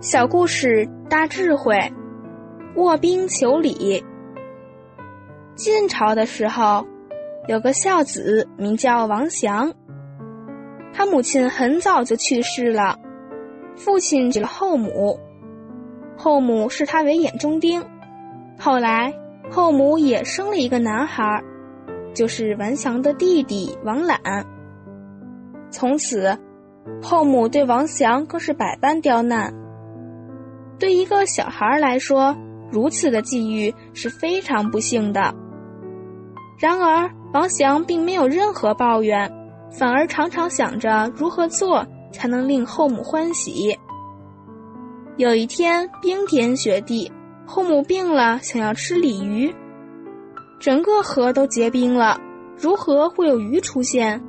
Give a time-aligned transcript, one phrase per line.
[0.00, 1.76] 小故事大智慧，
[2.76, 4.04] 卧冰求鲤。
[5.56, 6.86] 晋朝的时候，
[7.48, 9.74] 有个孝子名叫王祥，
[10.92, 12.96] 他母亲很早就去世了，
[13.76, 15.18] 父亲娶了后母，
[16.16, 17.84] 后母视他为眼中钉。
[18.56, 19.12] 后来
[19.50, 21.42] 后母也生了一个男孩，
[22.14, 24.20] 就是王祥的弟弟王览。
[25.72, 26.38] 从此，
[27.02, 29.52] 后母对王祥更是百般刁难。
[30.78, 32.36] 对一个小孩来说，
[32.70, 35.34] 如此的际遇是非常不幸的。
[36.58, 39.30] 然而，王祥并没有任何抱怨，
[39.70, 43.76] 反而常常想着如何做才能令后母欢喜。
[45.16, 47.10] 有一天，冰天雪地，
[47.44, 49.52] 后母病了，想要吃鲤鱼，
[50.60, 52.20] 整个河都结冰了，
[52.56, 54.22] 如何会有鱼出现？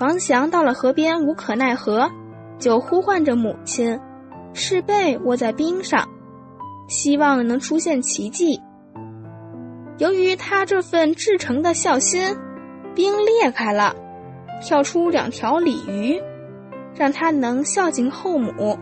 [0.00, 2.10] 王祥到了河边，无可奈何，
[2.58, 3.98] 就呼唤着母亲。
[4.54, 6.08] 赤背卧在冰上，
[6.88, 8.60] 希望能出现奇迹。
[9.98, 12.36] 由于他这份至诚的孝心，
[12.94, 13.94] 冰裂开了，
[14.60, 16.20] 跳出两条鲤鱼，
[16.94, 18.78] 让他能孝敬后母。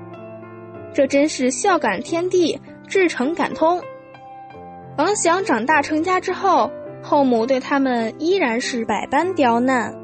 [0.92, 3.80] 这真是孝感天地，至诚感通。
[4.98, 6.70] 王祥长大成家之后，
[7.02, 9.94] 后母对他们依然是百般刁难，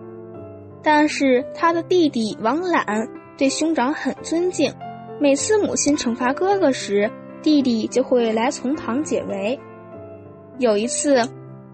[0.82, 4.72] 但是他的弟弟王览对兄长很尊敬。
[5.18, 7.10] 每次母亲惩罚哥哥时，
[7.42, 9.58] 弟弟就会来从旁解围。
[10.58, 11.26] 有一次，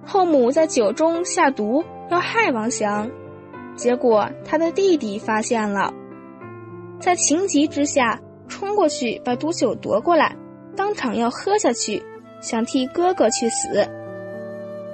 [0.04, 3.10] 后母在酒中下毒要害王祥，
[3.74, 5.92] 结果他的弟弟发现了，
[7.00, 10.36] 在情急之下冲过去把毒酒夺过来，
[10.76, 12.00] 当场要喝下去，
[12.40, 13.84] 想替哥哥去死。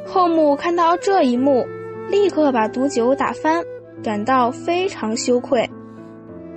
[0.07, 1.67] 后母看到这一幕，
[2.09, 3.63] 立刻把毒酒打翻，
[4.03, 5.69] 感到非常羞愧。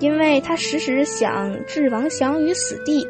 [0.02, 3.08] 因为他时时想置王祥于死地，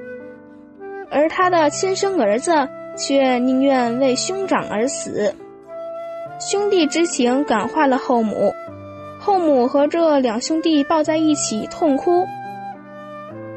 [1.09, 2.52] 而他的亲生儿子
[2.97, 5.34] 却宁愿为兄长而死。
[6.38, 8.53] 兄弟之情感化了后母，
[9.22, 12.25] 后母和这两兄弟抱在一起痛哭。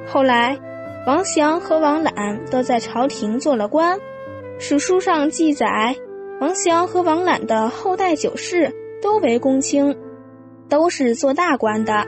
[0.07, 0.57] 后来，
[1.05, 3.99] 王祥和王览都在朝廷做了官，
[4.61, 5.97] 史书上记载，
[6.41, 8.73] 王祥和王览的后代九世
[9.03, 9.97] 都为公卿，
[10.69, 12.07] 都是做大官的。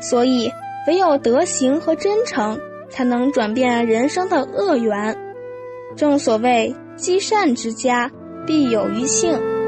[0.00, 0.50] 所以，
[0.86, 5.16] 唯有德行和真诚，才能转变人生的恶缘。
[5.96, 8.10] 正所谓，积善之家，
[8.46, 9.59] 必有余庆。